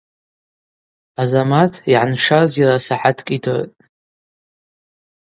[1.21, 3.75] Азамат йгӏаншаз йара сахӏаткӏ йдыртӏ.